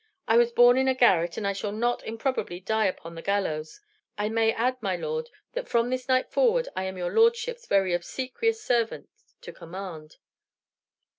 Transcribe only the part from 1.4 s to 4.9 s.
I shall not improbably die upon the gallows. I may add,